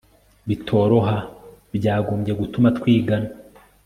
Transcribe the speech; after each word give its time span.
bitoroha 0.47 1.17
byagombye 1.77 2.31
gutuma 2.39 2.67
twigana 2.77 3.29